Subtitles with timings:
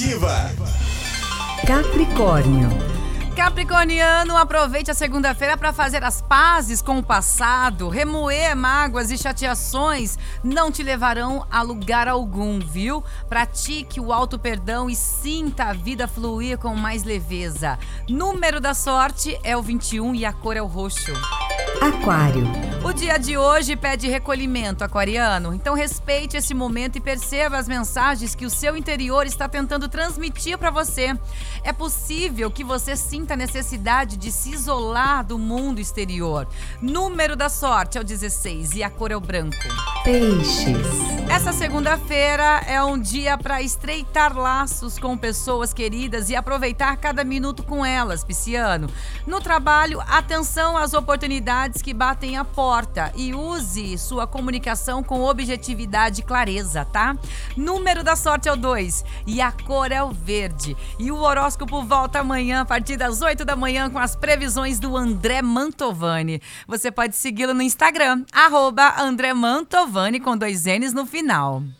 [0.00, 0.50] Positiva.
[1.66, 2.70] Capricórnio.
[3.36, 7.90] Capricorniano, aproveite a segunda-feira para fazer as pazes com o passado.
[7.90, 13.04] Remoer mágoas e chateações não te levarão a lugar algum, viu?
[13.28, 17.78] Pratique o auto perdão e sinta a vida fluir com mais leveza.
[18.08, 21.12] Número da sorte é o 21 e a cor é o roxo.
[21.78, 22.69] Aquário.
[22.82, 25.52] O dia de hoje pede recolhimento, aquariano.
[25.52, 30.56] Então respeite esse momento e perceba as mensagens que o seu interior está tentando transmitir
[30.56, 31.14] para você.
[31.62, 36.48] É possível que você sinta a necessidade de se isolar do mundo exterior.
[36.80, 39.56] Número da sorte é o 16 e a cor é o branco.
[40.02, 41.09] Peixes.
[41.30, 47.62] Essa segunda-feira é um dia para estreitar laços com pessoas queridas e aproveitar cada minuto
[47.62, 48.90] com elas, Pisciano.
[49.24, 56.20] No trabalho, atenção às oportunidades que batem a porta e use sua comunicação com objetividade
[56.20, 57.16] e clareza, tá?
[57.56, 60.76] Número da sorte é o 2 e a cor é o verde.
[60.98, 64.96] E o horóscopo volta amanhã a partir das 8 da manhã com as previsões do
[64.96, 66.42] André Mantovani.
[66.66, 68.24] Você pode segui-lo no Instagram,
[68.98, 71.19] André Mantovani com dois N's no final.
[71.20, 71.70] Genau.